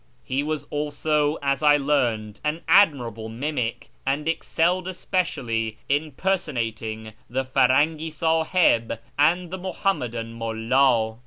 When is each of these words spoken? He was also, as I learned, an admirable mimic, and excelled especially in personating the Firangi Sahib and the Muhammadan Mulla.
He 0.23 0.41
was 0.41 0.65
also, 0.71 1.37
as 1.43 1.61
I 1.61 1.77
learned, 1.77 2.39
an 2.43 2.63
admirable 2.67 3.29
mimic, 3.29 3.91
and 4.03 4.27
excelled 4.27 4.87
especially 4.87 5.77
in 5.87 6.13
personating 6.13 7.13
the 7.29 7.45
Firangi 7.45 8.11
Sahib 8.11 8.97
and 9.19 9.51
the 9.51 9.59
Muhammadan 9.59 10.33
Mulla. 10.33 11.19